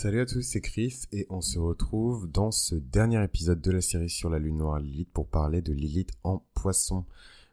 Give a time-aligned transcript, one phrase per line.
[0.00, 3.80] Salut à tous, c'est Chris et on se retrouve dans ce dernier épisode de la
[3.80, 7.04] série sur la lune noire Lilith pour parler de Lilith en poisson.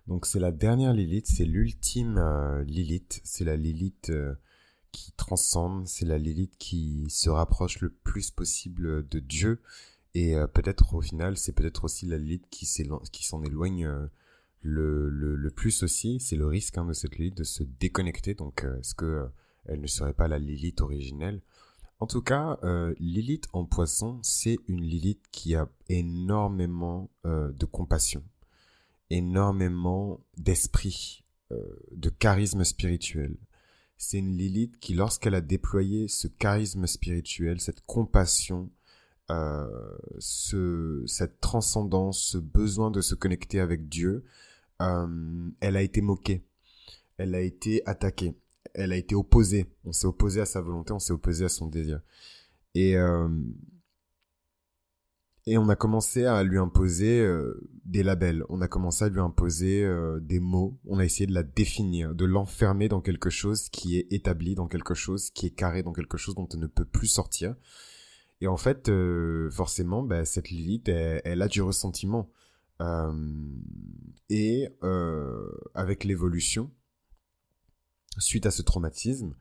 [0.05, 4.35] Donc c'est la dernière Lilith, c'est l'ultime euh, Lilith, c'est la Lilith euh,
[4.91, 9.59] qui transcende, c'est la Lilith qui se rapproche le plus possible de Dieu
[10.13, 13.89] et euh, peut-être au final c'est peut-être aussi la Lilith qui s'en éloigne
[14.61, 18.93] le, plus aussi, c'est le risque hein, de cette Lilith de se déconnecter, donc est-ce
[18.93, 19.31] que
[19.65, 21.41] elle ne serait pas la Lilith originelle?
[21.99, 27.65] En tout cas, euh, Lilith en poisson, c'est une Lilith qui a énormément euh, de
[27.65, 28.23] compassion,
[29.09, 31.57] énormément d'esprit, euh,
[31.91, 33.37] de charisme spirituel.
[33.97, 38.69] C'est une Lilith qui, lorsqu'elle a déployé ce charisme spirituel, cette compassion,
[40.19, 44.25] ce, cette transcendance, ce besoin de se connecter avec Dieu,
[44.79, 46.45] elle a été moquée,
[47.17, 48.35] elle a été attaquée
[48.73, 49.65] elle a été opposée.
[49.83, 52.01] On s'est opposé à sa volonté, on s'est opposé à son désir.
[52.73, 53.29] Et euh,
[55.47, 58.43] et on a commencé à lui imposer euh, des labels.
[58.49, 60.79] On a commencé à lui imposer euh, des mots.
[60.87, 64.67] On a essayé de la définir, de l'enfermer dans quelque chose qui est établi, dans
[64.67, 67.55] quelque chose qui est carré, dans quelque chose dont elle ne peut plus sortir.
[68.41, 68.91] Et en fait,
[69.51, 72.29] forcément, bah, cette Lilith, elle, a du ressentiment.
[74.29, 74.67] et
[75.73, 76.71] avec l'évolution,
[78.19, 79.35] suite à ce traumatisme,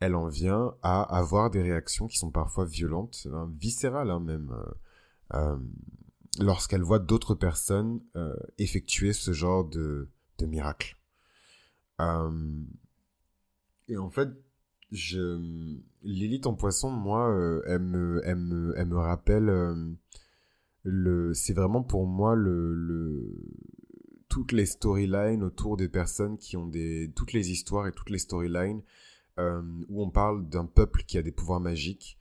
[0.00, 4.50] elle en vient à avoir des réactions qui sont parfois violentes, hein, viscérales hein, même,
[4.50, 5.58] euh, euh,
[6.38, 10.08] lorsqu'elle voit d'autres personnes euh, effectuer ce genre de,
[10.42, 10.96] miracle.
[13.88, 14.30] et en fait,
[14.90, 15.78] je...
[16.02, 17.28] Lilith en poisson, moi,
[17.66, 19.44] elle, me, elle, me, elle me rappelle...
[20.82, 21.34] le...
[21.34, 22.72] C'est vraiment pour moi le
[24.30, 28.18] toutes les storylines autour des personnes qui ont des toutes les histoires et toutes les
[28.18, 28.82] storylines
[29.38, 32.16] euh, où on parle d'un peuple qui a des pouvoirs magiques,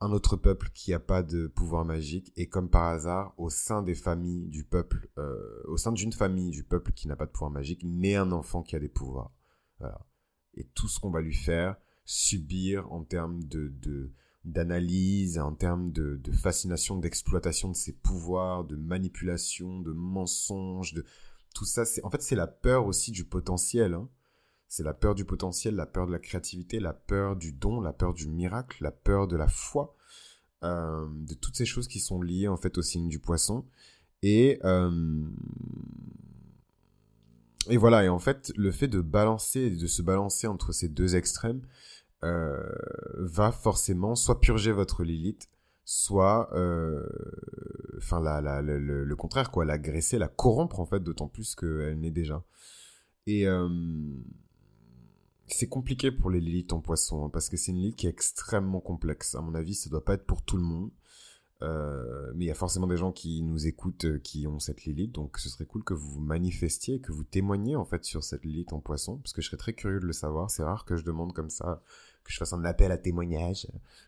[0.00, 3.82] un autre peuple qui n'a pas de pouvoir magique et comme par hasard au sein
[3.82, 7.30] des familles du peuple, euh, au sein d'une famille du peuple qui n'a pas de
[7.30, 9.30] pouvoir magique, naît un enfant qui a des pouvoirs.
[10.54, 14.12] Et tout ce qu'on va lui faire subir en termes de,
[14.44, 21.04] d'analyse, en termes de fascination, d'exploitation de ses pouvoirs, de manipulation, de mensonges, de
[21.52, 23.94] tout ça, c'est en fait c'est la peur aussi du potentiel.
[23.94, 24.08] Hein.
[24.68, 27.92] C'est la peur du potentiel, la peur de la créativité, la peur du don, la
[27.92, 29.94] peur du miracle, la peur de la foi,
[30.64, 33.66] euh, de toutes ces choses qui sont liées en fait au signe du poisson.
[34.22, 35.28] Et euh,
[37.68, 38.04] et voilà.
[38.04, 41.62] Et en fait, le fait de balancer, de se balancer entre ces deux extrêmes,
[42.24, 42.62] euh,
[43.16, 45.48] va forcément soit purger votre Lilith,
[45.84, 47.06] soit euh,
[47.98, 52.10] enfin la, le, le, contraire quoi l'agresser la corrompre en fait d'autant plus qu'elle n'est
[52.10, 52.44] déjà.
[53.26, 53.68] Et euh,
[55.46, 58.10] c'est compliqué pour les Lilith en poisson hein, parce que c'est une Lilith qui est
[58.10, 59.34] extrêmement complexe.
[59.34, 60.90] À mon avis ça doit pas être pour tout le monde.
[61.62, 65.12] Euh, mais il y a forcément des gens qui nous écoutent qui ont cette Lilith
[65.12, 68.44] donc ce serait cool que vous vous manifestiez que vous témoigniez en fait sur cette
[68.44, 70.50] Lilith en poisson parce que je serais très curieux de le savoir.
[70.50, 71.82] C'est rare que je demande comme ça
[72.24, 73.66] que je fasse un appel à témoignage.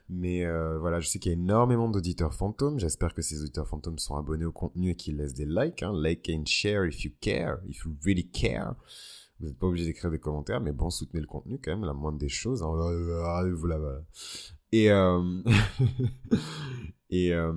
[0.08, 2.78] Mais euh, voilà, je sais qu'il y a énormément d'auditeurs fantômes.
[2.78, 5.82] J'espère que ces auditeurs fantômes sont abonnés au contenu et qu'ils laissent des likes.
[5.82, 5.92] Hein.
[5.94, 8.74] Like and share if you care, if you really care.
[9.40, 11.92] Vous n'êtes pas obligé d'écrire des commentaires, mais bon, soutenez le contenu quand même, la
[11.92, 12.62] moindre des choses.
[12.62, 12.72] Hein.
[14.74, 15.42] Euh...
[17.12, 17.52] euh...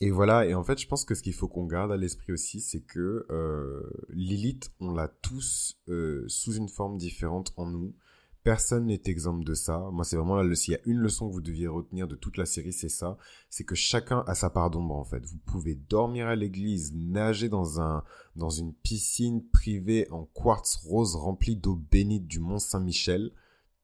[0.00, 0.46] et voilà.
[0.46, 2.82] Et en fait, je pense que ce qu'il faut qu'on garde à l'esprit aussi, c'est
[2.82, 5.80] que euh, Lilith, on l'a tous
[6.26, 7.94] sous une forme différente en nous.
[8.42, 9.90] Personne n'est exempt de ça.
[9.92, 12.38] Moi, c'est vraiment là, s'il y a une leçon que vous deviez retenir de toute
[12.38, 13.18] la série, c'est ça.
[13.50, 15.24] C'est que chacun a sa part d'ombre, en fait.
[15.26, 18.02] Vous pouvez dormir à l'église, nager dans un,
[18.36, 23.30] une piscine privée en quartz rose remplie d'eau bénite du Mont Saint-Michel.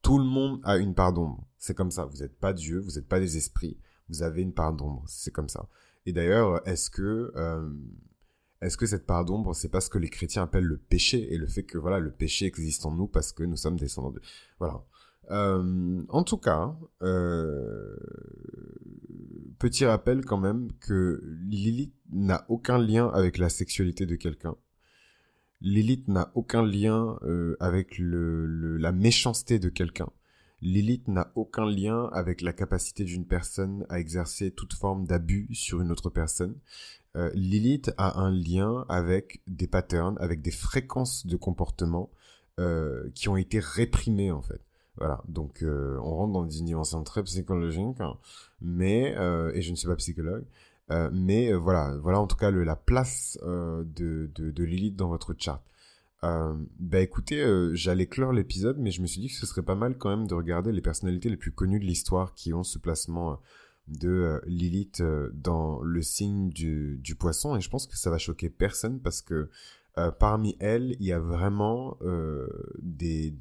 [0.01, 1.47] Tout le monde a une part d'ombre.
[1.59, 2.07] C'est comme ça.
[2.07, 3.79] Vous n'êtes pas Dieu, vous n'êtes pas des esprits.
[4.09, 5.05] Vous avez une part d'ombre.
[5.07, 5.69] C'est comme ça.
[6.07, 7.69] Et d'ailleurs, est-ce que, euh,
[8.63, 11.37] est-ce que cette part d'ombre, c'est pas ce que les chrétiens appellent le péché et
[11.37, 14.21] le fait que voilà le péché existe en nous parce que nous sommes descendants de
[14.59, 14.83] voilà.
[15.31, 17.97] Euh, en tout cas, euh,
[19.59, 24.57] petit rappel quand même que Lilith n'a aucun lien avec la sexualité de quelqu'un.
[25.61, 30.09] Lilith n'a aucun lien euh, avec le, la méchanceté de quelqu'un.
[30.63, 35.81] Lilith n'a aucun lien avec la capacité d'une personne à exercer toute forme d'abus sur
[35.81, 36.55] une autre personne.
[37.17, 42.11] Euh, Lilith a un lien avec des patterns, avec des fréquences de comportement
[42.59, 44.61] euh, qui ont été réprimées en fait.
[44.97, 48.17] Voilà, donc euh, on rentre dans des dimensions très psychologiques, hein.
[48.63, 49.15] mais
[49.55, 50.45] et je ne suis pas psychologue,
[51.13, 55.63] mais voilà, voilà en tout cas la place de, de, Lilith dans votre chart.
[56.27, 59.63] Euh, bah écoutez, euh, j'allais clore l'épisode, mais je me suis dit que ce serait
[59.63, 62.65] pas mal quand même de regarder les personnalités les plus connues de l'histoire qui ont
[62.65, 63.37] ce placement euh,
[63.89, 65.01] de Lilith
[65.33, 69.49] dans le signe du, poisson, et je pense que ça va choquer personne parce que
[70.19, 71.97] parmi elles, il y a vraiment
[72.81, 73.33] des,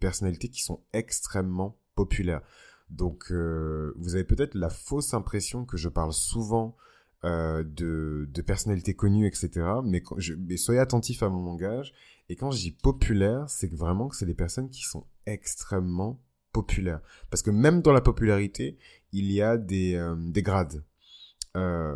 [0.00, 2.42] personnalités qui sont extrêmement populaires.
[2.90, 6.76] Donc vous avez peut-être la fausse impression que je parle souvent
[7.24, 9.50] euh, de, de personnalités connues, etc.
[9.84, 11.92] Mais, je, mais soyez attentifs à mon langage.
[12.30, 16.22] Et quand je dis populaire, c'est vraiment que c'est des personnes qui sont extrêmement
[16.52, 17.02] populaires.
[17.28, 18.78] Parce que même dans la popularité,
[19.12, 20.84] il y a des, euh, des grades.
[21.56, 21.94] Euh,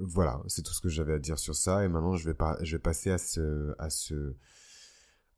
[0.00, 1.84] voilà, c'est tout ce que j'avais à dire sur ça.
[1.84, 4.34] Et maintenant, je vais, pas, je vais passer à ce, à ce,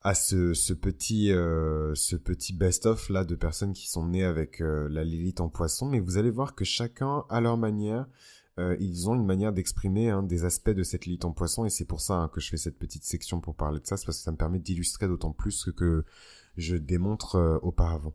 [0.04, 4.60] à ce, ce petit, euh, ce petit best-of là de personnes qui sont nées avec
[4.60, 5.88] euh, la Lilith en poisson.
[5.88, 8.06] Mais vous allez voir que chacun, à leur manière,
[8.58, 11.64] euh, ils ont une manière d'exprimer hein, des aspects de cette Lilith en poisson.
[11.64, 13.96] Et c'est pour ça hein, que je fais cette petite section pour parler de ça.
[13.96, 16.04] C'est parce que ça me permet d'illustrer d'autant plus ce que
[16.58, 18.14] je démontre auparavant.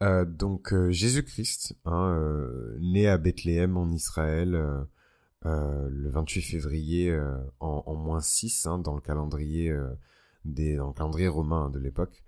[0.00, 2.16] donc Jésus-Christ, hein,
[2.80, 4.52] né à Bethléem en Israël
[5.42, 7.14] le 28 février
[7.60, 9.76] en, en moins 6 hein, dans le calendrier
[10.52, 12.22] des, dans le calendrier romain de l'époque.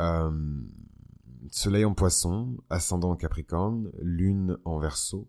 [0.00, 0.30] Euh,
[1.50, 5.28] soleil en poisson, ascendant en capricorne, lune en verso,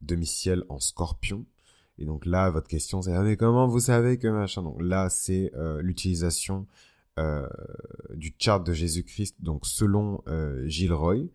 [0.00, 1.44] demi-ciel en scorpion.
[1.98, 4.62] Et donc là, votre question c'est, ah, mais comment vous savez que machin?
[4.62, 6.66] Donc là, c'est euh, l'utilisation
[7.18, 7.48] euh,
[8.14, 10.22] du chart de Jésus-Christ, donc selon
[10.66, 11.28] Gilroy.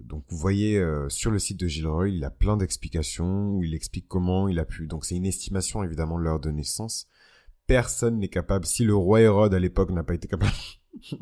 [0.00, 4.08] donc vous voyez sur le site de Gilroy, il a plein d'explications où il explique
[4.08, 4.88] comment il a pu.
[4.88, 7.06] Donc c'est une estimation évidemment de l'heure de naissance
[7.66, 8.66] personne n'est capable.
[8.66, 10.52] Si le roi Hérode à l'époque n'a pas été capable.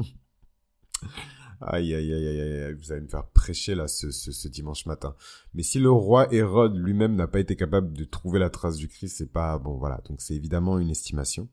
[1.60, 5.14] aïe, aïe, aïe, aïe, aïe, vous allez me faire prêcher là ce, ce, dimanche matin.
[5.54, 8.88] Mais si le roi Hérode lui-même n'a pas été capable de trouver la trace du
[8.88, 10.00] Christ, c'est pas bon, voilà.
[10.08, 11.48] Donc c'est évidemment une estimation.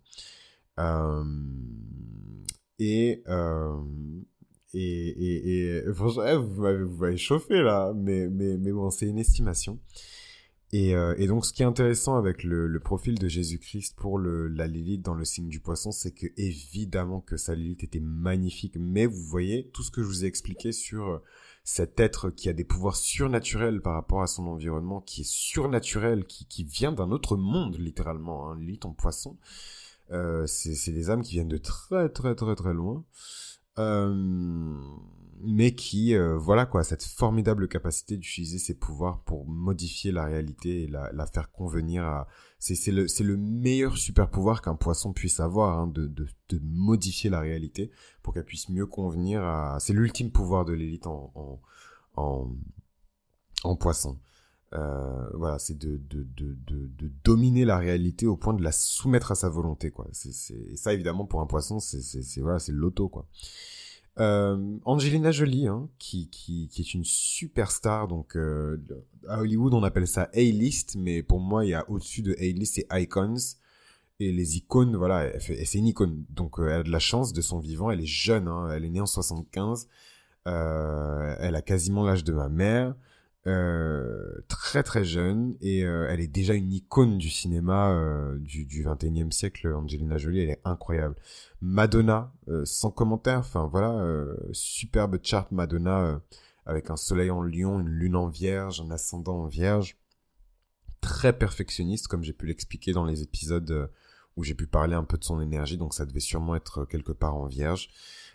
[0.79, 1.23] Euh,
[2.79, 3.75] et, euh,
[4.73, 9.79] et, et, et, franchement, vous m'avez chauffé là, mais, mais, mais bon, c'est une estimation.
[10.73, 14.17] Et, euh, et, donc, ce qui est intéressant avec le, le profil de Jésus-Christ pour
[14.17, 18.01] le, la Lilith dans le signe du poisson, c'est que évidemment que sa Lilith était
[18.01, 21.23] magnifique, mais vous voyez tout ce que je vous ai expliqué sur euh,
[21.63, 26.25] cet être qui a des pouvoirs surnaturels par rapport à son environnement, qui est surnaturel,
[26.25, 29.37] qui, qui vient d'un autre monde littéralement, hein, Lilith en poisson.
[30.11, 33.03] Euh, c'est des âmes qui viennent de très très très très loin.
[33.77, 34.75] Euh,
[35.41, 40.83] mais qui, euh, voilà quoi, cette formidable capacité d'utiliser ses pouvoirs pour modifier la réalité
[40.83, 42.27] et la, faire convenir à...
[42.59, 47.29] C'est le, le meilleur super pouvoir qu'un poisson puisse avoir, hein, de, de, de, modifier
[47.29, 47.91] la réalité
[48.23, 49.77] pour qu'elle puisse mieux convenir à...
[49.79, 51.31] C'est l'ultime pouvoir de l'élite en,
[52.15, 52.51] en,
[53.63, 54.19] en, poisson.
[54.73, 59.31] Euh, voilà, c'est de, de, de, de, dominer la réalité au point de la soumettre
[59.31, 60.07] à sa volonté, quoi.
[60.25, 63.27] Et ça, évidemment, pour un poisson, c'est, voilà, l'auto, quoi.
[64.19, 68.77] Euh, Angelina Jolie, hein, qui, qui, qui, est une superstar, donc euh,
[69.27, 72.75] à Hollywood on appelle ça A-list, mais pour moi il y a au-dessus de A-list
[72.75, 73.35] c'est icons.
[74.19, 77.41] Et les icônes, voilà, c'est une icône, donc euh, elle a de la chance de
[77.41, 79.87] son vivant, elle est jeune, hein, elle est née en 75,
[80.47, 82.95] euh, elle a quasiment l'âge de ma mère,
[84.47, 88.83] très très jeune et euh, elle est déjà une icône du cinéma euh, du, du
[88.83, 89.73] 21e siècle.
[89.73, 91.15] Angelina Jolie, elle est incroyable.
[91.61, 92.33] Madonna,
[92.63, 93.39] sans commentaire.
[93.39, 96.21] Enfin voilà, superbe chart Madonna
[96.65, 99.97] avec un soleil en lion, une lune en vierge, un ascendant en vierge.
[101.01, 103.89] Très perfectionniste, comme j'ai pu l'expliquer dans les épisodes
[104.37, 107.11] où j'ai pu parler un peu de son énergie, donc ça devait sûrement être quelque
[107.11, 107.89] part en vierge.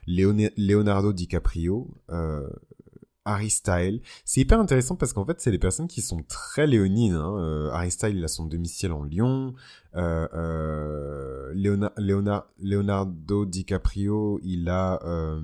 [0.06, 2.48] Leonardo DiCaprio, euh,
[3.24, 4.00] Harry Style.
[4.24, 7.14] C'est hyper intéressant parce qu'en fait, c'est des personnes qui sont très léonines.
[7.14, 7.36] Hein.
[7.38, 9.54] Euh, Harry il a son domicile en Lyon.
[9.94, 11.52] Euh, euh,
[12.58, 15.40] Leonardo DiCaprio, il a euh,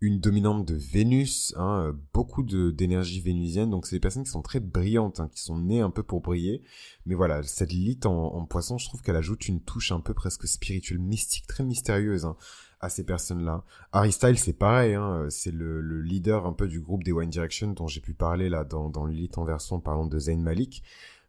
[0.00, 3.70] une dominante de Vénus, hein, beaucoup d'énergie vénusienne.
[3.70, 6.20] Donc, c'est des personnes qui sont très brillantes, hein, qui sont nées un peu pour
[6.20, 6.62] briller.
[7.06, 10.14] Mais voilà, cette lite en, en poisson, je trouve qu'elle ajoute une touche un peu
[10.14, 12.24] presque spirituelle, mystique, très mystérieuse.
[12.24, 12.36] Hein
[12.80, 13.64] à ces personnes-là.
[13.92, 17.28] Harry Styles, c'est pareil, hein, c'est le, le, leader un peu du groupe des One
[17.30, 20.82] Direction dont j'ai pu parler là dans, dans l'élite en version parlant de Zayn Malik.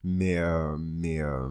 [0.03, 1.49] Mais, euh, mais euh,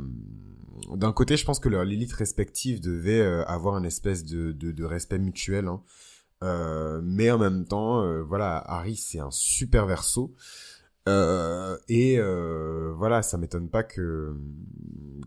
[0.95, 5.19] d'un côté, je pense que leur Lilith respective devait euh, avoir une espèce de, respect
[5.19, 5.67] mutuel.
[5.67, 5.83] Hein.
[6.43, 10.35] Euh, mais en même temps, euh, voilà, Harry, c'est un super verso.
[11.09, 14.35] Euh, et euh, voilà, ça m'étonne pas que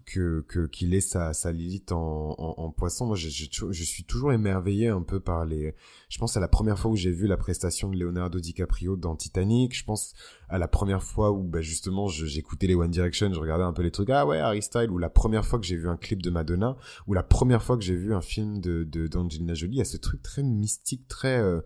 [0.05, 3.05] que qu'il ait sa sa Lilith en, en, poisson.
[3.05, 5.73] Moi, je, je, suis toujours émerveillé un peu par les.
[6.09, 9.15] Je pense à la première fois où j'ai vu la prestation de Leonardo DiCaprio dans
[9.15, 9.75] Titanic.
[9.75, 10.13] Je pense
[10.49, 13.83] à la première fois où bah, justement j'écoutais les One Direction, je regardais un peu
[13.83, 14.09] les trucs.
[14.09, 14.91] Ah ouais, Harry Style.
[14.91, 16.75] Ou la première fois que j'ai vu un clip de Madonna.
[17.07, 19.75] Ou la première fois que j'ai vu un film de d'Angelina Jolie.
[19.75, 21.61] Il y a ce truc très mystique, très euh,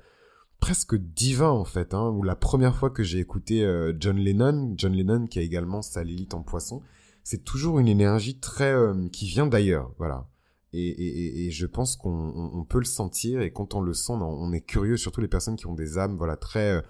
[0.65, 4.73] presque divin en fait, hein, où la première fois que j'ai écouté euh, John Lennon,
[4.75, 6.81] John Lennon qui a également sa Lilith en poisson,
[7.23, 10.27] c'est toujours une énergie très euh, qui vient d'ailleurs, voilà.
[10.73, 14.61] Et, je pense qu'on on, peut le sentir et quand on le sent, on, est
[14.61, 16.83] curieux, surtout les personnes qui ont des âmes, voilà, très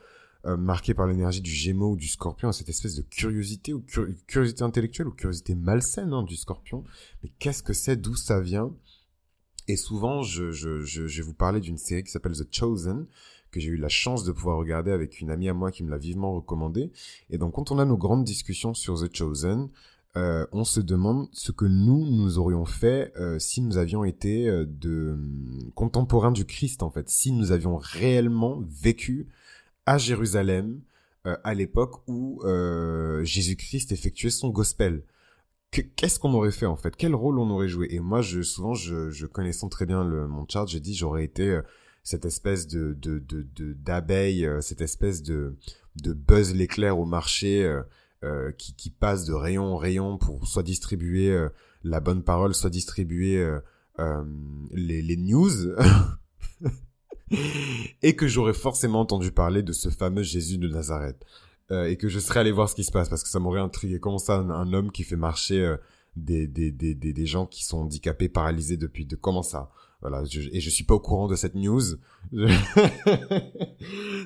[0.45, 3.85] euh, marquées par l'énergie du Gémeaux ou du Scorpion, cette espèce de curiosité ou
[4.25, 6.85] curiosité intellectuelle ou curiosité malsaine hein, du Scorpion.
[7.21, 8.73] Mais qu'est-ce que c'est, d'où ça vient?
[9.67, 13.05] Et souvent, je, je, je, je vais vous parler d'une série qui s'appelle The Chosen,
[13.51, 15.89] que j'ai eu la chance de pouvoir regarder avec une amie à moi qui me
[15.89, 16.91] l'a vivement recommandé.
[17.29, 19.69] Et donc quand on a nos grandes discussions sur The Chosen,
[20.17, 24.47] euh, on se demande ce que nous, nous aurions fait euh, si nous avions été
[24.47, 25.17] euh, de
[25.73, 29.27] contemporains du Christ, en fait, si nous avions réellement vécu
[29.85, 30.81] à Jérusalem
[31.43, 32.43] à l'époque où
[33.23, 35.01] Jésus-Christ effectuait son gospel.
[35.71, 36.95] Qu'est-ce qu'on aurait fait en fait?
[36.95, 37.87] Quel rôle on aurait joué?
[37.89, 41.59] Et moi, souvent, je, je connaissant très bien le, mon chart, j'ai dit j'aurais été
[42.05, 45.57] cette espèce de de de d'abeille, euh, cette espèce de
[46.01, 47.81] de buzz l'éclair au marché euh,
[48.23, 51.35] euh, qui qui passe de rayon en rayon pour soit distribuer
[51.83, 53.43] la bonne parole, soit distribuer
[54.71, 55.51] les les news.
[58.03, 61.25] et que j'aurais forcément entendu parler de ce fameux Jésus de Nazareth.
[61.71, 63.99] et que je serais allé voir ce qui se passe parce que ça m'aurait intrigué.
[63.99, 65.75] Comment ça, un, homme qui fait marcher
[66.15, 69.71] des, des, des, des, des gens qui sont handicapés, paralysés depuis de comment ça
[70.07, 70.21] voilà,
[70.51, 71.81] et je suis pas au courant de cette news.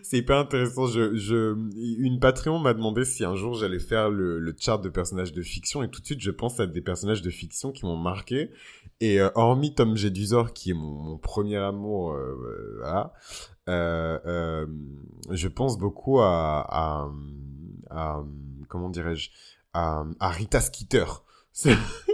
[0.04, 0.88] c'est hyper intéressant.
[0.88, 1.56] Je, je,
[2.04, 5.82] une Patreon m'a demandé si un jour j'allais faire le, chart de personnages de fiction,
[5.82, 8.52] et tout de suite je pense à des personnages de fiction qui m'ont marqué.
[9.00, 12.84] Et euh, hormis Tom Jedusor, qui est mon, premier amour, euh,
[13.70, 14.68] euh,
[15.30, 17.10] je pense beaucoup à, à,
[17.90, 18.22] à
[18.68, 19.30] comment dirais-je,
[19.72, 21.06] à Rita Skeeter.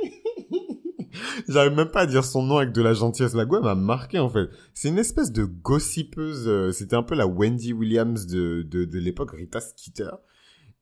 [1.47, 3.33] J'arrive même pas à dire son nom avec de la gentillesse.
[3.33, 4.49] La go, m'a marqué, en fait.
[4.73, 6.47] C'est une espèce de gossipeuse.
[6.47, 10.11] Euh, c'était un peu la Wendy Williams de, de, de l'époque, Rita Skeeter.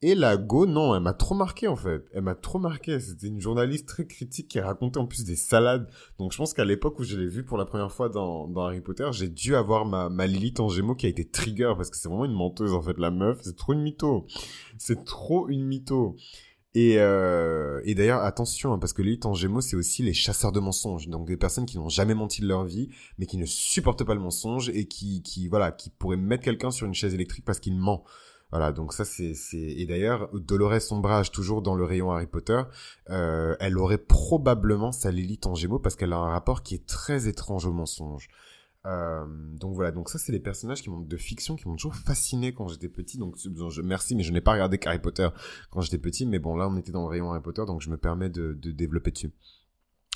[0.06, 2.04] Et la go, non, elle m'a trop marqué, en fait.
[2.12, 3.00] Elle m'a trop marqué.
[3.00, 5.88] C'était une journaliste très critique qui racontait en plus des salades.
[6.20, 8.66] Donc, je pense qu'à l'époque où je l'ai vue pour la première fois dans, dans
[8.66, 11.90] Harry Potter, j'ai dû avoir ma, ma Lilith en gémeaux qui a été trigger parce
[11.90, 13.40] que c'est vraiment une menteuse, en fait, la meuf.
[13.44, 14.28] C'est trop une mytho.
[14.78, 16.18] C'est trop une mytho.
[16.76, 20.52] Et, euh, et d'ailleurs, attention, hein, parce que l'élite en Gémeaux, c'est aussi les chasseurs
[20.52, 21.08] de mensonges.
[21.08, 22.90] Donc des personnes qui n'ont jamais menti de leur vie,
[23.20, 26.72] mais qui ne supportent pas le mensonge et qui, qui voilà, qui pourraient mettre quelqu'un
[26.72, 28.04] sur une chaise électrique parce qu'il ment.
[28.50, 32.62] Voilà, donc ça c'est c'est et d'ailleurs Dolores Sombrage toujours dans le rayon Harry Potter,
[33.10, 36.86] euh, elle aurait probablement sa Lilith en Gémeaux parce qu'elle a un rapport qui est
[36.86, 38.28] très étrange au mensonge.
[38.86, 39.26] Euh,
[39.60, 42.54] donc voilà, donc ça c'est les personnages qui m'ont de fiction qui m'ont toujours fasciné
[42.54, 43.18] quand j'étais petit.
[43.18, 45.30] Donc je, merci, mais je n'ai pas regardé Harry Potter
[45.72, 46.26] quand j'étais petit.
[46.26, 48.54] Mais bon, là on était dans le rayon Harry Potter, donc je me permets de,
[48.54, 49.32] de développer dessus.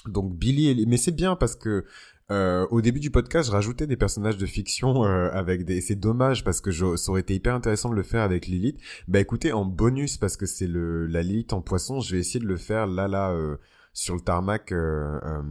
[0.07, 1.85] Donc Billy, mais c'est bien parce que
[2.29, 5.79] euh, au début du podcast, je rajoutais des personnages de fiction euh, avec des.
[5.79, 6.97] C'est dommage parce que je...
[6.97, 8.79] ça aurait été hyper intéressant de le faire avec Lilith.
[9.07, 12.41] Bah écoutez, en bonus parce que c'est le la Lilith en poisson, je vais essayer
[12.41, 13.55] de le faire là là euh,
[13.93, 15.41] sur le tarmac euh,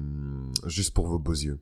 [0.66, 1.58] juste pour vos beaux yeux.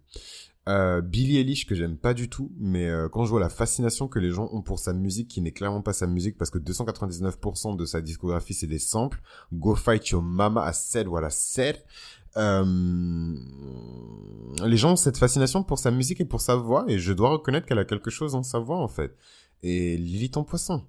[0.67, 4.09] Euh, Billy Eilish que j'aime pas du tout, mais euh, quand je vois la fascination
[4.09, 6.59] que les gens ont pour sa musique, qui n'est clairement pas sa musique, parce que
[6.59, 9.21] 299% de sa discographie c'est des samples.
[9.53, 11.85] Go Fight Your Mama, I said what I said.
[12.37, 12.65] Euh,
[14.65, 17.29] les gens ont cette fascination pour sa musique et pour sa voix, et je dois
[17.29, 19.15] reconnaître qu'elle a quelque chose dans sa voix en fait.
[19.63, 20.87] Et Lily ton poisson.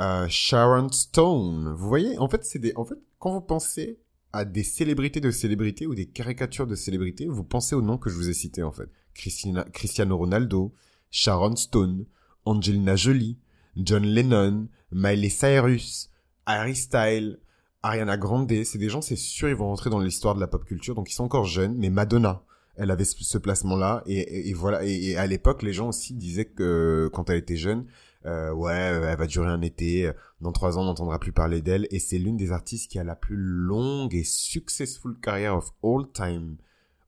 [0.00, 3.98] Euh, Sharon Stone, vous voyez, en fait c'est des, en fait quand vous pensez
[4.32, 8.10] à des célébrités de célébrités ou des caricatures de célébrités, vous pensez au nom que
[8.10, 8.88] je vous ai cité en fait.
[9.14, 10.72] Cristiano Ronaldo,
[11.10, 12.06] Sharon Stone,
[12.44, 13.38] Angelina Jolie,
[13.76, 16.10] John Lennon, Miley Cyrus,
[16.46, 17.38] Harry Styles,
[17.82, 20.64] Ariana Grande, c'est des gens, c'est sûr, ils vont rentrer dans l'histoire de la pop
[20.64, 22.42] culture, donc ils sont encore jeunes, mais Madonna,
[22.76, 27.28] elle avait ce, placement-là, et, voilà, et, à l'époque, les gens aussi disaient que quand
[27.30, 27.86] elle était jeune,
[28.26, 30.10] euh, ouais, elle va durer un été,
[30.40, 33.04] dans trois ans, on n'entendra plus parler d'elle, et c'est l'une des artistes qui a
[33.04, 36.56] la plus longue et successful carrière of all time,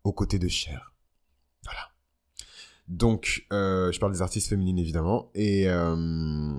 [0.05, 0.95] aux côtés de Cher.
[1.65, 1.81] Voilà.
[2.89, 6.53] Donc, euh, je parle des artistes féminines évidemment, et euh,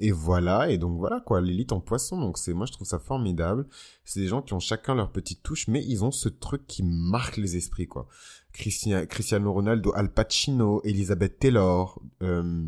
[0.00, 2.20] et voilà, et donc voilà quoi, l'élite en poisson.
[2.20, 3.66] Donc c'est, moi je trouve ça formidable.
[4.04, 6.82] C'est des gens qui ont chacun leur petite touche, mais ils ont ce truc qui
[6.82, 8.08] marque les esprits quoi.
[8.52, 12.00] Cristiano Ronaldo, Al Pacino, Elizabeth Taylor.
[12.22, 12.66] Euh,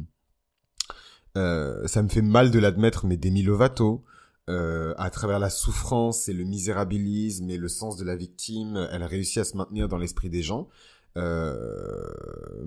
[1.36, 4.04] Euh, ça me fait mal de l'admettre, mais Demi Lovato,
[4.48, 9.02] euh, à travers la souffrance et le misérabilisme et le sens de la victime, elle
[9.02, 10.68] a réussi à se maintenir dans l'esprit des gens.
[11.16, 12.04] Euh,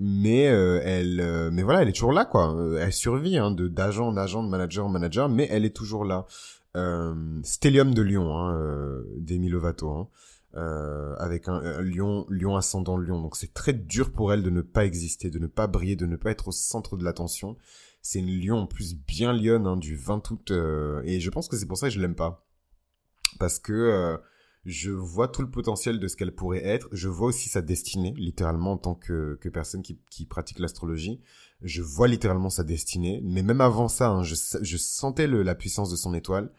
[0.00, 2.56] mais euh, elle, euh, mais voilà, elle est toujours là, quoi.
[2.78, 6.04] Elle survit hein, de d'agent en agent, de manager en manager, mais elle est toujours
[6.04, 6.26] là.
[6.76, 10.08] Euh, Stellium de Lyon, hein, euh, Demi Lovato, hein,
[10.56, 13.20] euh, avec un, un, lion, lion ascendant lion.
[13.20, 16.06] Donc c'est très dur pour elle de ne pas exister, de ne pas briller, de
[16.06, 17.56] ne pas être au centre de l'attention.
[18.06, 20.52] C'est une lion en plus bien lionne hein, du 20 août,
[21.04, 22.46] et je pense que c'est pour ça que je l'aime pas,
[23.38, 24.20] parce que
[24.64, 26.88] je vois tout le potentiel de ce qu'elle pourrait être.
[26.92, 31.20] Je vois aussi sa destinée, littéralement, en tant que, que personne qui, qui pratique l'astrologie.
[31.60, 33.20] Je vois littéralement sa destinée.
[33.22, 36.50] Mais même avant ça, hein, je, je sentais le, la puissance de son étoile.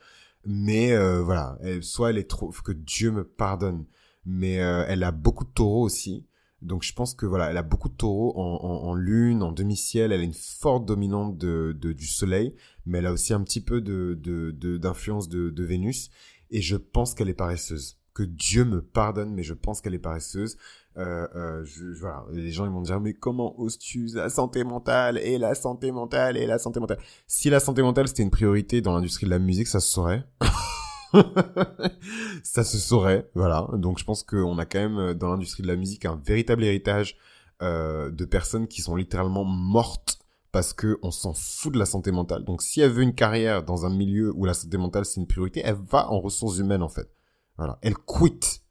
[0.45, 2.51] Mais euh, voilà, soit elle est trop...
[2.63, 3.85] Que Dieu me pardonne.
[4.25, 6.25] Mais euh, elle a beaucoup de taureaux aussi.
[6.65, 9.51] Donc je pense que voilà, elle a beaucoup de taureaux en, en, en lune, en
[9.51, 10.11] demi-ciel.
[10.11, 12.55] Elle a une forte dominante de, de, du soleil.
[12.85, 16.09] Mais elle a aussi un petit peu d'influence de, de, de Vénus
[16.51, 17.97] et je pense qu'elle est paresseuse.
[18.13, 20.57] Que Dieu me pardonne, mais je pense qu'elle est paresseuse.
[20.97, 24.07] Euh, euh, je, voilà, les gens ils vont dire mais comment oses-tu?
[24.13, 26.99] La santé mentale et la santé mentale et la santé mentale.
[27.27, 30.23] Si la santé mentale c'était une priorité dans l'industrie de la musique, ça se saurait.
[32.43, 33.67] ça se saurait, voilà.
[33.73, 37.17] Donc je pense qu'on a quand même dans l'industrie de la musique un véritable héritage
[37.61, 40.19] euh, de personnes qui sont littéralement mortes
[40.51, 42.43] parce que on s'en fout de la santé mentale.
[42.43, 45.27] Donc si elle veut une carrière dans un milieu où la santé mentale c'est une
[45.27, 47.09] priorité, elle va en ressources humaines en fait.
[47.57, 48.61] Voilà, elle quitte.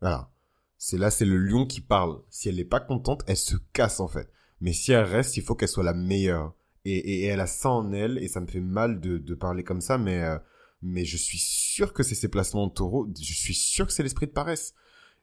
[0.00, 0.30] Voilà.
[0.76, 2.20] C'est là c'est le lion qui parle.
[2.30, 4.28] Si elle n'est pas contente, elle se casse en fait.
[4.60, 6.52] Mais si elle reste, il faut qu'elle soit la meilleure.
[6.84, 9.80] Et, elle a ça en elle et ça me fait mal de, de parler comme
[9.80, 10.38] ça, mais euh,
[10.82, 13.08] mais je suis sûr que c'est ses placements en taureau.
[13.18, 14.74] Je suis sûr que c'est l'esprit de paresse.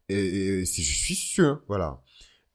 [0.09, 2.01] Et, si je suis sûr, voilà.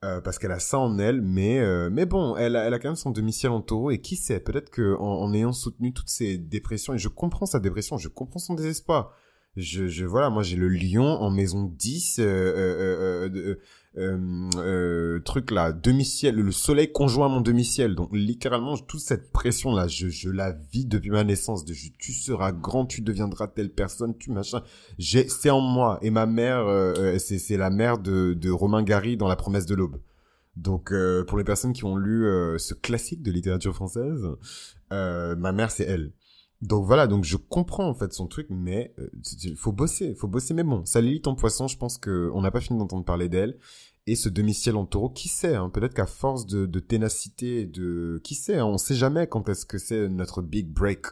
[0.05, 2.79] Euh, parce qu'elle a ça en elle, mais euh, mais bon, elle a, elle a
[2.79, 6.09] quand même son demi-ciel en taureau et qui sait, peut-être que en, ayant soutenu toutes
[6.09, 9.17] ces dépressions et je comprends sa dépression, je comprends son désespoir.
[9.57, 13.57] Je, je voilà, moi j'ai le lion en maison 10 euh, euh, euh,
[13.97, 17.95] euh, euh, truc là, demi-ciel, le soleil conjoint à mon demi-ciel.
[17.95, 21.65] Donc littéralement, toute cette pression là, je, je la vis depuis ma naissance.
[21.65, 24.63] De tu seras grand, tu deviendras telle personne, tu machin.
[24.99, 25.99] J'ai, c'est en moi.
[26.03, 29.37] Et ma mère, euh, euh c'est, c'est la mère de, de Romain Gary dans La
[29.37, 30.01] Promesse de l'aube.
[30.57, 34.27] Donc euh, pour les personnes qui ont lu euh, ce classique de littérature française,
[34.91, 36.13] ma mère c'est elle.
[36.61, 38.95] Donc voilà, donc je comprends en fait son truc, mais
[39.45, 40.55] il faut bosser, faut bosser.
[40.55, 43.29] Mais bon, ça lit en poisson, je pense que on n'a pas fini d'entendre parler
[43.29, 43.59] d'elle
[44.09, 48.21] et ce demi-ciel en taureau, qui sait, hein, peut-être qu'à force de, de, ténacité, de,
[48.25, 51.07] qui sait, hein, on sait jamais quand est-ce que c'est notre big break.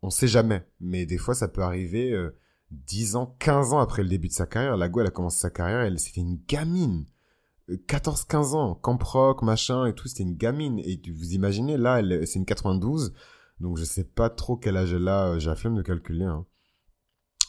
[0.00, 2.34] On sait jamais, mais des fois ça peut arriver euh,
[2.70, 4.76] 10 ans, 15 ans après le début de sa carrière.
[4.76, 7.04] La Go, elle a commencé sa carrière, elle c'était une gamine.
[7.68, 10.78] 14-15 euh, ans, camp rock, machin et tout, c'était une gamine.
[10.78, 13.12] Et vous imaginez, là, c'est une 92,
[13.60, 16.46] donc je sais pas trop quel âge elle a, j'ai la flemme de calculer, hein.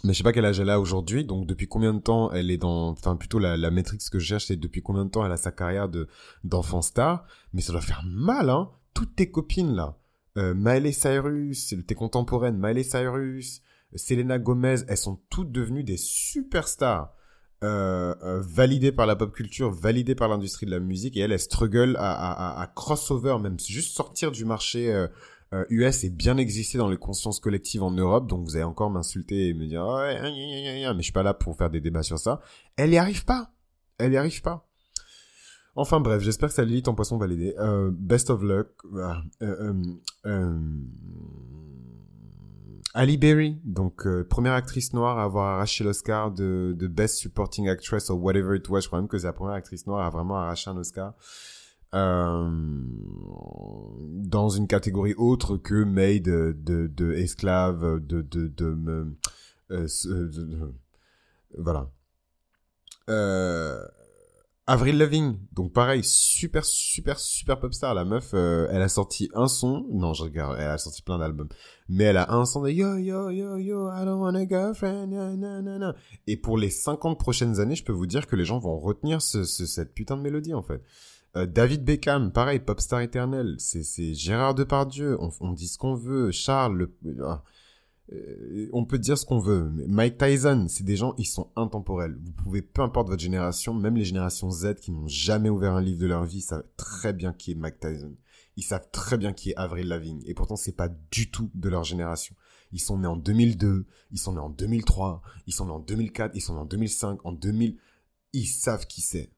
[0.05, 2.51] Mais je sais pas quel âge elle a aujourd'hui, donc depuis combien de temps elle
[2.51, 5.25] est dans, enfin plutôt la, la métrique que je cherche, c'est depuis combien de temps
[5.25, 6.07] elle a sa carrière de
[6.45, 8.69] d'enfant star, mais ça doit faire mal, hein.
[8.93, 9.97] Toutes tes copines là,
[10.37, 13.61] euh, Miley Cyrus, tes contemporaines, Miley Cyrus,
[13.95, 17.13] Selena Gomez, elles sont toutes devenues des superstars.
[17.61, 21.33] Euh, euh, validées par la pop culture, validées par l'industrie de la musique, et elle,
[21.33, 25.07] elle struggle à, à, à, crossover, même juste sortir du marché
[25.53, 28.89] euh, US est bien existé dans les consciences collectives en Europe, donc vous allez encore
[28.89, 32.19] m'insulter et me dire oh, mais je suis pas là pour faire des débats sur
[32.19, 32.41] ça.
[32.75, 33.51] Elle y arrive pas.
[33.97, 34.67] Elle y arrive pas.
[35.75, 37.55] Enfin bref, j'espère que ça lit ton poisson validé.
[37.57, 38.67] Euh, best of luck.
[38.93, 39.73] Euh, euh,
[40.25, 40.59] euh
[42.95, 47.69] Ali Berry, donc euh, première actrice noire à avoir arraché l'Oscar de, de Best Supporting
[47.69, 48.81] Actress ou whatever it was.
[48.81, 51.13] Je crois même que c'est la première actrice noire à vraiment arracher un Oscar.
[51.95, 52.49] Euh,
[54.29, 59.07] dans une catégorie autre que made de, de, de esclaves, de, de, de,
[59.71, 60.73] euh, de
[61.57, 61.89] voilà.
[63.09, 63.83] Euh,
[64.67, 67.95] Avril Lavigne, donc pareil, super super super pop star.
[67.95, 69.87] La meuf, euh, elle a sorti un son.
[69.91, 71.49] Non, je regarde, elle a sorti plein d'albums,
[71.87, 75.09] mais elle a un son de yo yo yo yo, I don't want a girlfriend,
[75.09, 75.95] na, na, na.
[76.27, 79.23] Et pour les 50 prochaines années, je peux vous dire que les gens vont retenir
[79.23, 80.83] ce, ce, cette putain de mélodie en fait.
[81.35, 83.55] Euh, David Beckham, pareil, pop star éternel.
[83.59, 85.17] C'est, Gérard Depardieu.
[85.39, 86.31] On, dit ce qu'on veut.
[86.31, 86.89] Charles,
[87.23, 87.43] ah,
[88.11, 89.69] euh, on peut dire ce qu'on veut.
[89.73, 92.17] Mais Mike Tyson, c'est des gens, ils sont intemporels.
[92.21, 95.81] Vous pouvez, peu importe votre génération, même les générations Z qui n'ont jamais ouvert un
[95.81, 98.15] livre de leur vie, savent très bien qui est Mike Tyson.
[98.57, 100.21] Ils savent très bien qui est Avril Lavigne.
[100.25, 102.35] Et pourtant, c'est pas du tout de leur génération.
[102.71, 106.35] Ils sont nés en 2002, ils sont nés en 2003, ils sont nés en 2004,
[106.35, 107.77] ils sont nés en 2005, en 2000.
[108.33, 109.31] Ils savent qui c'est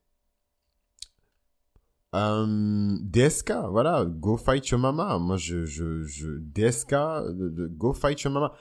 [2.13, 5.17] Euh, DSK, voilà, Go Fight Your Mama.
[5.19, 6.95] Moi, je, je, je DSK,
[7.77, 8.53] Go Fight Your Mama.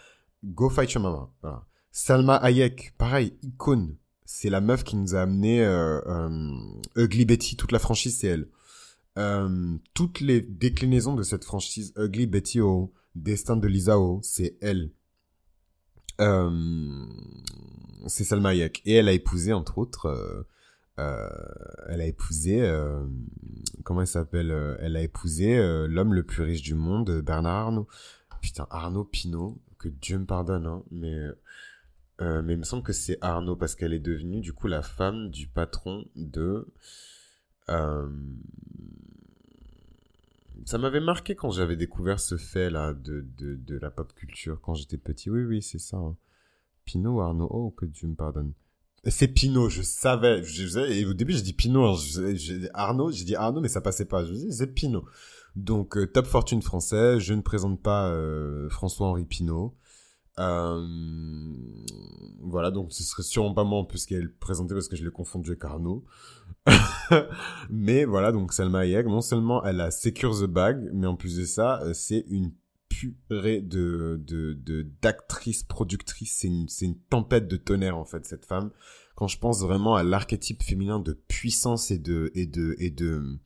[0.44, 1.66] Go Fight Your Mama, voilà.
[1.92, 3.96] Salma Hayek, pareil, icône.
[4.24, 8.28] C'est la meuf qui nous a amené euh, euh, Ugly Betty, toute la franchise, c'est
[8.28, 8.48] elle.
[9.18, 14.56] Euh, toutes les déclinaisons de cette franchise, Ugly Betty O, Destin de Lisa O, c'est
[14.60, 14.92] elle.
[16.20, 17.06] Euh,
[18.06, 18.82] c'est Salma Hayek.
[18.84, 20.46] Et elle a épousé, entre autres, euh,
[21.88, 23.04] elle a épousé, euh,
[23.84, 25.56] comment elle s'appelle euh, Elle a épousé
[25.88, 27.88] l'homme le plus riche du monde, Bernard Arnault.
[28.40, 31.26] Putain, Arnaud Pinot, que Dieu me pardonne, hein, mais
[32.20, 35.30] mais il me semble que c'est Arnaud parce qu'elle est devenue du coup la femme
[35.30, 36.66] du patron de.
[40.66, 44.60] Ça m'avait marqué quand j'avais découvert ce fait là de, de, de la pop culture
[44.60, 45.30] quand j'étais petit.
[45.30, 45.96] Oui, oui, c'est ça.
[45.96, 46.16] Hein.
[46.84, 48.52] Pinot Arnaud Oh, que Dieu me pardonne.
[49.04, 50.42] C'est Pinot, je savais.
[50.42, 51.96] Je, et au début, j'ai dit Pinot.
[52.34, 54.24] J'ai Arnaud, j'ai dit Arnaud, mais ça passait pas.
[54.24, 55.04] Je dis, c'est Pinot.
[55.56, 57.18] Donc, euh, Top Fortune français.
[57.18, 59.74] Je ne présente pas euh, François-Henri Pinot.
[60.38, 60.86] Euh,
[62.40, 65.10] voilà, donc ce serait sûrement pas moi en plus qu'elle présentait parce que je l'ai
[65.10, 66.04] confondu avec Arnaud.
[67.70, 71.36] mais voilà, donc Selma Hayek, non seulement elle a Secure the Bag, mais en plus
[71.36, 72.52] de ça, c'est une
[73.08, 76.38] de de d'actrice productrice.
[76.40, 78.70] C'est une c'est une tempête de tonnerre en fait cette femme.
[79.14, 83.38] Quand je pense vraiment à l'archétype féminin de puissance et de et de et de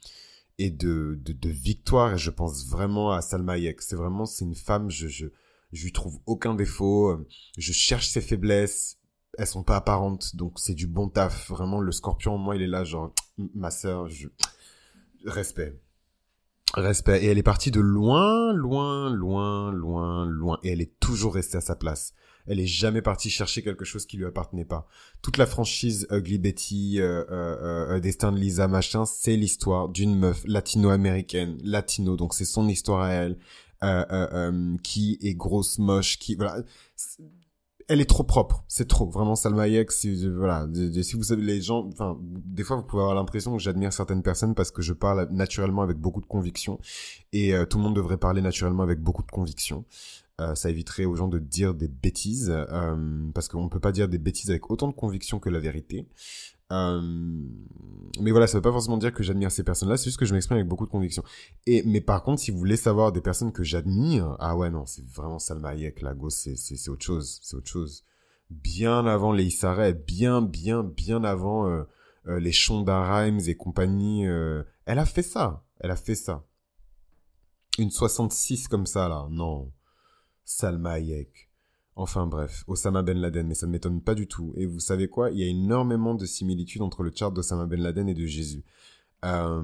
[0.58, 3.82] et de, de victoire et je pense vraiment à Salma Hayek.
[3.82, 5.26] C'est vraiment c'est une femme je je
[5.72, 7.26] je lui trouve aucun défaut.
[7.58, 8.98] Je cherche ses faiblesses.
[9.36, 11.50] Elles sont pas apparentes donc c'est du bon taf.
[11.50, 14.28] Vraiment le scorpion moi il est là genre ma sœur je
[15.24, 15.74] respect
[16.72, 17.22] Respect.
[17.22, 20.58] Et elle est partie de loin, loin, loin, loin, loin.
[20.62, 22.14] Et elle est toujours restée à sa place.
[22.46, 24.86] Elle est jamais partie chercher quelque chose qui lui appartenait pas.
[25.22, 30.18] Toute la franchise Ugly Betty, euh, euh, euh, Destin de Lisa, machin, c'est l'histoire d'une
[30.18, 33.38] meuf latino-américaine, latino, donc c'est son histoire à elle,
[33.82, 36.62] euh, euh, qui est grosse, moche, qui voilà
[37.88, 39.08] elle est trop propre, c'est trop.
[39.08, 40.66] Vraiment, Salma Hayek, si, voilà,
[41.02, 44.22] si vous savez les gens, enfin, des fois vous pouvez avoir l'impression que j'admire certaines
[44.22, 46.78] personnes parce que je parle naturellement avec beaucoup de conviction
[47.32, 49.84] et euh, tout le monde devrait parler naturellement avec beaucoup de conviction.
[50.40, 53.92] Euh, ça éviterait aux gens de dire des bêtises euh, parce qu'on ne peut pas
[53.92, 56.08] dire des bêtises avec autant de conviction que la vérité.
[56.74, 57.00] Euh,
[58.20, 60.34] mais voilà, ça veut pas forcément dire que j'admire ces personnes-là, c'est juste que je
[60.34, 61.22] m'exprime avec beaucoup de conviction.
[61.66, 64.86] Et mais par contre, si vous voulez savoir des personnes que j'admire, ah ouais non,
[64.86, 68.04] c'est vraiment Salma Hayek, la go, c'est c'est autre chose, c'est autre chose.
[68.50, 71.82] Bien avant les Issaré, bien bien bien avant euh,
[72.28, 76.44] euh, les Shonda Rhimes et compagnie, elle a fait ça, elle a fait ça.
[77.78, 79.72] Une 66 comme ça là, non.
[80.44, 81.50] Salma Hayek.
[81.96, 84.52] Enfin bref, Osama Ben Laden, mais ça ne m'étonne pas du tout.
[84.56, 85.30] Et vous savez quoi?
[85.30, 88.64] Il y a énormément de similitudes entre le chart d'Osama Ben Laden et de Jésus.
[89.24, 89.62] Euh...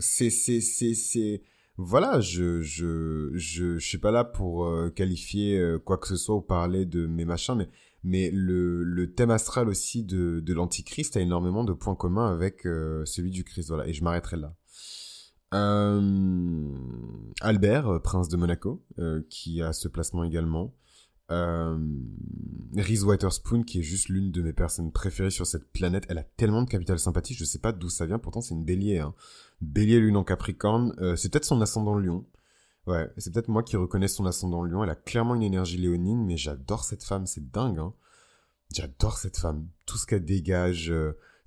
[0.00, 1.42] C'est.
[1.76, 6.16] Voilà, je, je, je, je suis pas là pour euh, qualifier euh, quoi que ce
[6.16, 7.68] soit ou parler de mes machins, mais,
[8.02, 12.62] mais le, le thème astral aussi de, de l'antichrist a énormément de points communs avec
[12.62, 13.68] celui du Christ.
[13.68, 14.54] Voilà, et je m'arrêterai là.
[15.54, 16.74] Euh,
[17.40, 20.74] Albert, euh, prince de Monaco, euh, qui a ce placement également.
[21.30, 21.78] Euh,
[22.76, 26.04] Reese Witherspoon, qui est juste l'une de mes personnes préférées sur cette planète.
[26.08, 28.64] Elle a tellement de capital sympathie, je sais pas d'où ça vient, pourtant c'est une
[28.64, 28.98] bélier.
[28.98, 29.14] Hein.
[29.60, 32.24] Bélier, lune en Capricorne, euh, c'est peut-être son ascendant lion.
[32.86, 34.82] Ouais, c'est peut-être moi qui reconnais son ascendant lion.
[34.82, 37.78] Elle a clairement une énergie léonine, mais j'adore cette femme, c'est dingue.
[37.78, 37.92] Hein.
[38.72, 39.68] J'adore cette femme.
[39.84, 40.92] Tout ce qu'elle dégage,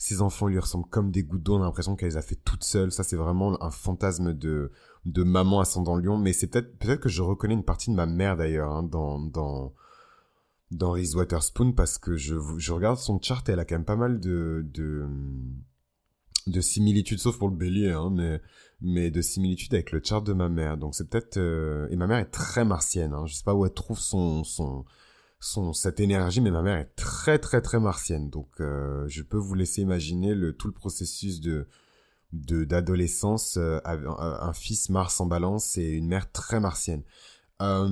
[0.02, 2.40] ses enfants lui ressemblent comme des gouttes d'eau, on a l'impression qu'elle les a fait
[2.44, 2.92] toutes seules.
[2.92, 4.72] Ça, c'est vraiment un fantasme de,
[5.06, 6.18] de maman ascendant lion.
[6.18, 9.20] Mais c'est peut-être, peut-être que je reconnais une partie de ma mère d'ailleurs, hein, dans,
[9.20, 9.76] dans,
[10.72, 13.86] dans Reese Waterspoon parce que je, je regarde son chart et elle a quand même
[13.86, 15.06] pas mal de, de,
[16.48, 18.42] de similitudes, sauf pour le bélier, hein, mais,
[18.82, 20.78] mais de similitudes avec le chart de ma mère.
[20.78, 23.28] Donc c'est peut-être, euh, et ma mère est très martienne, hein.
[23.28, 24.84] Je sais pas où elle trouve son, son,
[25.42, 29.38] son cette énergie, mais ma mère est très très très martienne, donc euh, je peux
[29.38, 31.68] vous laisser imaginer le tout le processus de
[32.32, 37.04] d'adolescence, euh, un, fils Mars en Balance et une mère très martienne.
[37.62, 37.90] Euh,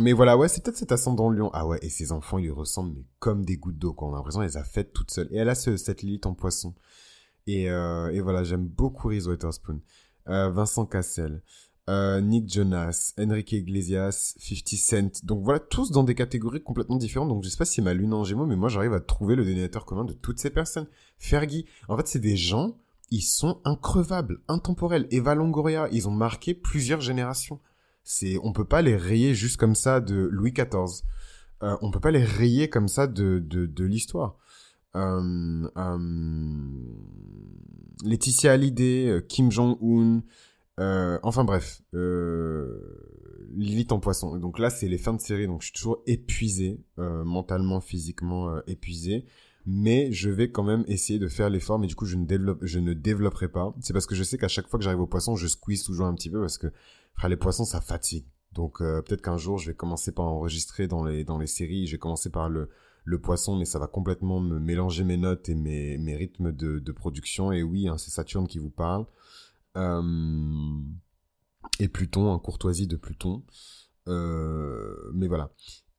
[0.00, 1.50] mais voilà, ouais, c'est peut-être cet ascendant Lion.
[1.52, 3.92] Ah ouais, et ses enfants, ils lui ressemblent mais comme des gouttes d'eau.
[3.92, 5.28] Quand on a l'impression qu'elle les a faites toutes seules.
[5.30, 6.74] Et elle a ce, cette Lilith en poisson.
[7.46, 9.80] Et, et voilà, j'aime beaucoup Reese Witherspoon.
[10.26, 11.40] Vincent Cassel.
[11.90, 15.24] Euh, Nick Jonas, Enrique Iglesias, 50 Cent.
[15.24, 17.28] Donc voilà, tous dans des catégories complètement différentes.
[17.28, 19.44] Donc je sais pas si ma lune en gémeaux, mais moi j'arrive à trouver le
[19.44, 20.86] dénominateur commun de toutes ces personnes.
[21.18, 22.78] Fergie, en fait c'est des gens,
[23.10, 25.06] ils sont increvables, intemporels.
[25.10, 27.60] Eva Longoria, ils ont marqué plusieurs générations.
[28.02, 31.02] C'est, on peut pas les rayer juste comme ça de Louis XIV.
[31.62, 34.38] Euh, on peut pas les rayer comme ça de, de, de l'histoire.
[34.96, 35.68] euh,
[38.04, 40.22] Laetitia Hallyday, Kim Jong-un,
[40.78, 41.82] enfin bref,
[43.52, 44.36] Lilith en poisson.
[44.38, 49.26] Donc là, c'est les fins de série, donc je suis toujours épuisé, mentalement, physiquement épuisé
[49.66, 52.58] mais je vais quand même essayer de faire l'effort, mais du coup, je ne, développe,
[52.62, 53.74] je ne développerai pas.
[53.80, 56.06] C'est parce que je sais qu'à chaque fois que j'arrive au poisson, je squeeze toujours
[56.06, 56.70] un petit peu parce que
[57.14, 58.26] frère, les poissons, ça fatigue.
[58.52, 61.86] Donc euh, peut-être qu'un jour, je vais commencer par enregistrer dans les, dans les séries,
[61.86, 62.68] je vais commencer par le,
[63.04, 66.78] le poisson, mais ça va complètement me mélanger mes notes et mes, mes rythmes de,
[66.78, 67.50] de production.
[67.50, 69.06] Et oui, hein, c'est Saturne qui vous parle.
[69.76, 70.80] Euh...
[71.80, 73.42] Et Pluton, en courtoisie de Pluton.
[74.08, 75.10] Euh...
[75.14, 75.50] Mais voilà.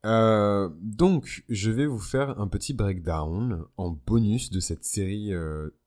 [0.05, 5.33] Euh, donc, je vais vous faire un petit breakdown en bonus de cette série.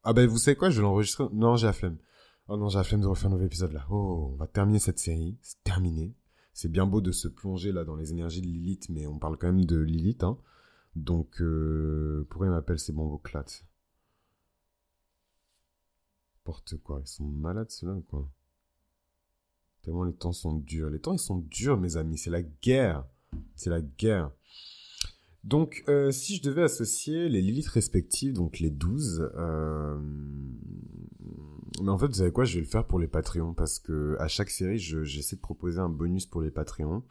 [0.03, 0.71] Ah ben, vous savez quoi?
[0.71, 1.25] Je vais l'enregistrer.
[1.33, 1.99] Non, j'ai la flemme.
[2.49, 3.87] Oh non, j'ai la flemme de refaire un nouvel épisode là.
[3.91, 5.39] Oh, on va terminer cette série.
[5.43, 6.17] C'est terminé.
[6.53, 9.37] C'est bien beau de se plonger là dans les énergies de Lilith, mais on parle
[9.37, 10.25] quand même de Lilith.
[10.25, 10.39] Hein.
[10.97, 12.27] Donc, euh...
[12.29, 13.45] pourquoi il m'appelle ces bons clats
[16.49, 18.27] Porte quoi Ils sont malades ceux-là quoi
[19.83, 20.89] Tellement les temps sont durs.
[20.89, 22.17] Les temps ils sont durs, mes amis.
[22.17, 23.05] C'est la guerre.
[23.55, 24.31] C'est la guerre.
[25.45, 29.99] Donc, euh, si je devais associer les Lilith respectives, donc les 12, euh...
[31.83, 34.17] mais en fait, vous savez quoi, je vais le faire pour les Patreons, parce que
[34.19, 37.05] à chaque série, j'essaie de proposer un bonus pour les Patreons,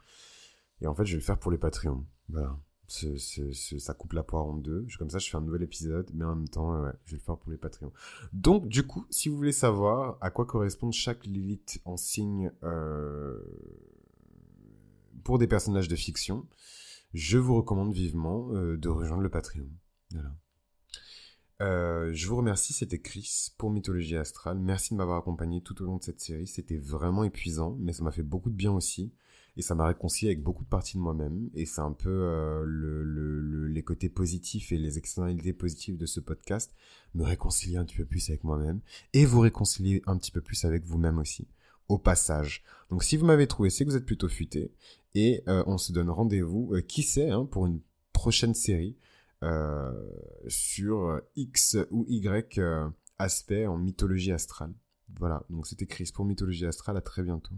[0.81, 2.07] et en fait, je vais le faire pour les Patreons.
[2.29, 2.59] Voilà.
[2.87, 4.85] Ça coupe la poire en deux.
[4.97, 7.23] Comme ça, je fais un nouvel épisode, mais en même temps, ouais, je vais le
[7.23, 7.91] faire pour les Patreons.
[8.33, 12.51] Donc, du coup, si vous voulez savoir à quoi correspond chaque Lilith en signe...
[12.63, 13.39] Euh
[15.27, 16.47] pour des personnages de fiction,
[17.13, 19.67] je vous recommande vivement euh, de rejoindre le Patreon.
[20.11, 20.33] Voilà.
[21.59, 24.57] Euh, je vous remercie, c'était Chris pour Mythologie Astrale.
[24.57, 26.47] Merci de m'avoir accompagné tout au long de cette série.
[26.47, 29.11] C'était vraiment épuisant, mais ça m'a fait beaucoup de bien aussi.
[29.57, 31.49] Et ça m'a réconcilié avec beaucoup de parties de moi-même.
[31.55, 36.19] Et c'est un peu euh, le, les côtés positifs et les externalités positives de ce
[36.19, 36.75] podcast.
[37.15, 38.81] Me réconcilier un petit peu plus avec moi-même.
[39.13, 41.47] Et vous réconcilier un petit peu plus avec vous-même aussi.
[41.89, 42.63] Au passage.
[42.91, 44.71] Donc si vous m'avez trouvé, c'est que vous êtes plutôt futé.
[45.15, 47.81] Et euh, on se donne rendez-vous, euh, qui sait, hein, pour une
[48.13, 48.95] prochaine série
[50.47, 52.59] sur X ou Y
[53.19, 54.73] aspect en mythologie astrale.
[55.19, 57.55] Voilà, donc c'était Chris pour Mythologie astrale, à très bientôt.